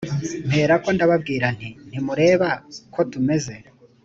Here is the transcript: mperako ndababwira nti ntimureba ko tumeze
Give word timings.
mperako 0.47 0.87
ndababwira 0.95 1.47
nti 1.55 1.69
ntimureba 1.87 2.49
ko 2.93 3.01
tumeze 3.11 3.53